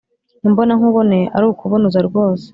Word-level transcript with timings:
imbonankubone 0.47 1.19
arakubunuza 1.37 1.99
rwose 2.07 2.47